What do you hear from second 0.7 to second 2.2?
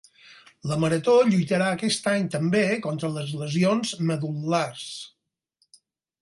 Marató lluitarà aquest